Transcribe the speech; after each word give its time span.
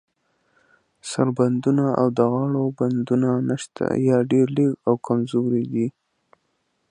سر 1.09 1.27
بندونه 1.37 1.85
او 1.99 2.07
د 2.17 2.19
غاړو 2.31 2.63
بندونه 2.79 3.29
نشته، 3.49 3.85
یا 4.07 4.17
ډیر 4.31 4.47
لږ 4.57 4.71
او 4.87 4.93
کمزوري 5.07 5.63
دي. 5.73 5.87